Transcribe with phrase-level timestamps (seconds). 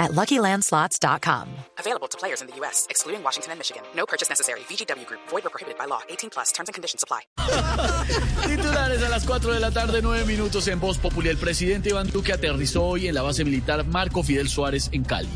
[0.00, 1.48] at LuckyLandSlots.com.
[1.78, 3.82] Available to players in the U.S., excluding Washington and Michigan.
[3.94, 4.60] No purchase necessary.
[4.60, 5.20] VGW Group.
[5.28, 6.00] Void or prohibited by law.
[6.08, 6.50] 18 plus.
[6.52, 7.20] Terms and conditions apply.
[8.48, 11.30] Titulares a las 4 de la tarde, 9 minutos en Voz Popular.
[11.30, 15.28] El presidente Iván Duque aterrizó hoy en la base militar Marco Fidel Suárez en Cali.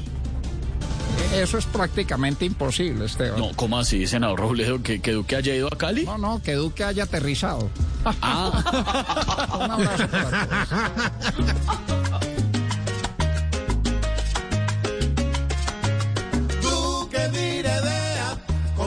[1.35, 3.39] Eso es prácticamente imposible, Esteban.
[3.39, 4.83] No, ¿cómo así, senador Robledo?
[4.83, 6.05] ¿Que, que Duque haya ido a Cali?
[6.05, 7.71] No, no, que Duque haya aterrizado.
[8.05, 11.79] Ah, Un abrazo para todos.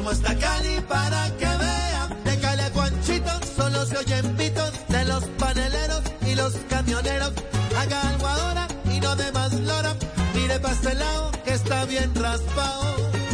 [0.07, 2.07] cómo está Cali para que vea.
[2.23, 7.33] De Cali a Juanchito solo se oyen pitos de los paneleros y los camioneros.
[7.77, 9.95] Haga algo ahora y no de más lora.
[10.33, 13.26] Mire pa' lado que está bien raspado.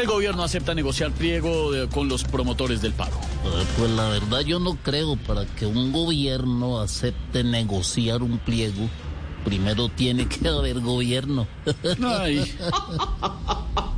[0.00, 3.16] El gobierno acepta negociar pliego de- con los promotores del paro.
[3.44, 8.88] Eh, Pues la verdad yo no creo para que un gobierno acepte negociar un pliego.
[9.44, 11.46] Primero tiene que haber gobierno.
[12.04, 12.52] Ay,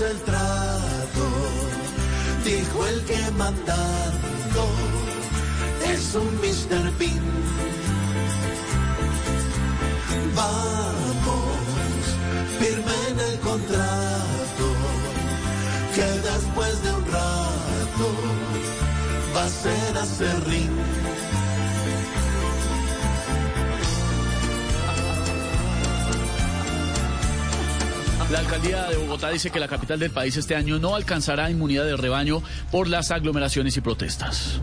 [0.00, 1.26] El trato.
[2.44, 4.68] Dijo el que mandando
[5.92, 6.98] es un Mr.
[6.98, 7.26] Bean.
[10.36, 11.58] Vamos,
[12.60, 14.66] firme en el contrato.
[15.94, 18.08] Que después de un rato
[19.34, 20.70] va a ser acerrín.
[28.30, 31.84] La alcaldía de Bogotá dice que la capital del país este año no alcanzará inmunidad
[31.84, 34.60] de rebaño por las aglomeraciones y protestas.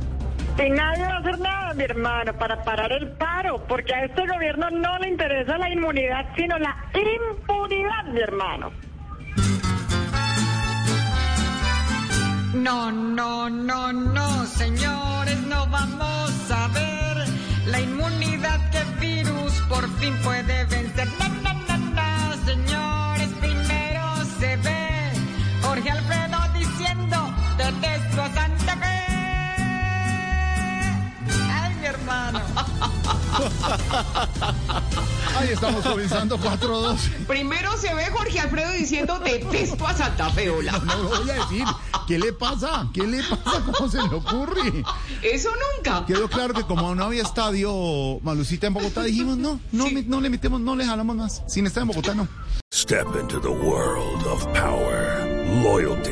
[0.58, 4.26] Y nadie va a hacer nada, mi hermano, para parar el paro, porque a este
[4.28, 8.72] gobierno no le interesa la inmunidad, sino la impunidad, mi hermano.
[12.54, 17.28] No, no, no, no, señores, no vamos a ver
[17.66, 21.25] la inmunidad que el virus por fin puede vencer.
[35.38, 36.98] Ahí estamos comenzando 4-2.
[37.28, 40.72] Primero se ve Jorge Alfredo diciendo detesto a Santa Fe, hola.
[40.86, 41.66] No lo voy a decir.
[42.08, 42.88] ¿Qué le pasa?
[42.94, 43.62] ¿Qué le pasa?
[43.66, 44.84] ¿Cómo se le ocurre?
[45.22, 46.06] Eso nunca.
[46.06, 50.22] Quedó claro que como no había estadio Malucita en Bogotá, dijimos no, no, me- no
[50.22, 51.44] le metemos, no le jalamos más.
[51.48, 52.28] Sin estar en Bogotá, no.
[52.74, 55.26] Step into the world of power,
[55.64, 56.12] loyalty,